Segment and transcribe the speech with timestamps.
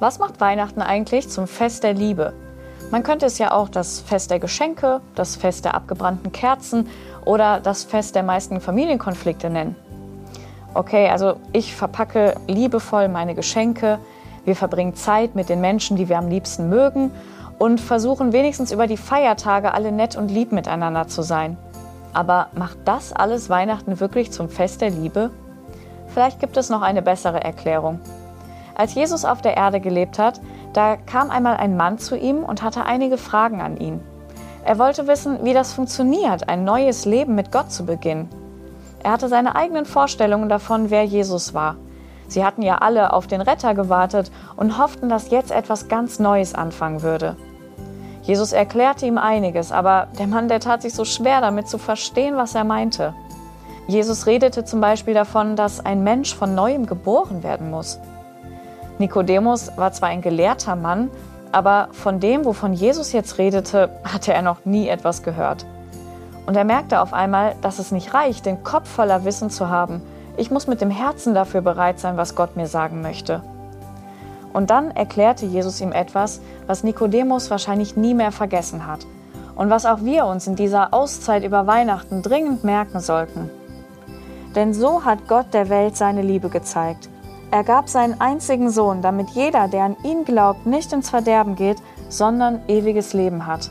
[0.00, 2.32] Was macht Weihnachten eigentlich zum Fest der Liebe?
[2.90, 6.88] Man könnte es ja auch das Fest der Geschenke, das Fest der abgebrannten Kerzen
[7.24, 9.76] oder das Fest der meisten Familienkonflikte nennen.
[10.74, 14.00] Okay, also ich verpacke liebevoll meine Geschenke,
[14.44, 17.12] wir verbringen Zeit mit den Menschen, die wir am liebsten mögen
[17.58, 21.56] und versuchen wenigstens über die Feiertage alle nett und lieb miteinander zu sein.
[22.12, 25.30] Aber macht das alles Weihnachten wirklich zum Fest der Liebe?
[26.08, 28.00] Vielleicht gibt es noch eine bessere Erklärung.
[28.74, 30.40] Als Jesus auf der Erde gelebt hat,
[30.72, 34.00] da kam einmal ein Mann zu ihm und hatte einige Fragen an ihn.
[34.64, 38.28] Er wollte wissen, wie das funktioniert, ein neues Leben mit Gott zu beginnen.
[39.02, 41.76] Er hatte seine eigenen Vorstellungen davon, wer Jesus war.
[42.26, 46.54] Sie hatten ja alle auf den Retter gewartet und hofften, dass jetzt etwas ganz Neues
[46.54, 47.36] anfangen würde.
[48.22, 52.36] Jesus erklärte ihm einiges, aber der Mann, der tat sich so schwer damit zu verstehen,
[52.36, 53.14] was er meinte.
[53.86, 58.00] Jesus redete zum Beispiel davon, dass ein Mensch von neuem geboren werden muss.
[58.98, 61.10] Nikodemus war zwar ein gelehrter Mann,
[61.52, 65.66] aber von dem, wovon Jesus jetzt redete, hatte er noch nie etwas gehört.
[66.46, 70.02] Und er merkte auf einmal, dass es nicht reicht, den Kopf voller Wissen zu haben.
[70.36, 73.42] Ich muss mit dem Herzen dafür bereit sein, was Gott mir sagen möchte.
[74.52, 79.06] Und dann erklärte Jesus ihm etwas, was Nikodemus wahrscheinlich nie mehr vergessen hat
[79.56, 83.50] und was auch wir uns in dieser Auszeit über Weihnachten dringend merken sollten.
[84.54, 87.08] Denn so hat Gott der Welt seine Liebe gezeigt.
[87.54, 91.76] Er gab seinen einzigen Sohn, damit jeder, der an ihn glaubt, nicht ins Verderben geht,
[92.08, 93.70] sondern ewiges Leben hat.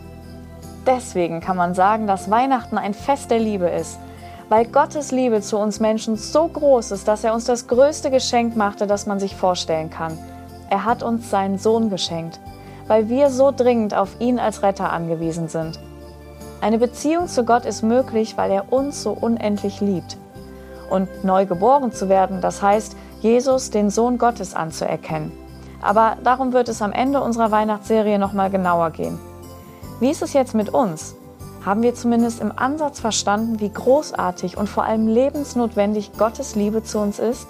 [0.88, 4.00] Deswegen kann man sagen, dass Weihnachten ein Fest der Liebe ist,
[4.48, 8.56] weil Gottes Liebe zu uns Menschen so groß ist, dass er uns das größte Geschenk
[8.56, 10.18] machte, das man sich vorstellen kann.
[10.70, 12.40] Er hat uns seinen Sohn geschenkt,
[12.88, 15.78] weil wir so dringend auf ihn als Retter angewiesen sind.
[16.62, 20.16] Eine Beziehung zu Gott ist möglich, weil er uns so unendlich liebt.
[20.90, 25.32] Und neu geboren zu werden, das heißt, Jesus, den Sohn Gottes, anzuerkennen.
[25.82, 29.18] Aber darum wird es am Ende unserer Weihnachtsserie nochmal genauer gehen.
[30.02, 31.16] Wie ist es jetzt mit uns?
[31.66, 37.00] Haben wir zumindest im Ansatz verstanden, wie großartig und vor allem lebensnotwendig Gottes Liebe zu
[37.00, 37.47] uns ist?